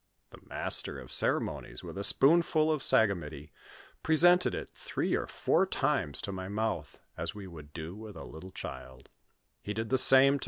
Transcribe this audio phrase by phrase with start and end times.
[0.31, 3.51] The master of ceremonies, with a spoonful of sa gamity,
[4.01, 8.23] presented it three or four times to my mouth, as we would do with a
[8.25, 9.09] little child;
[9.61, 10.39] he did the same to M.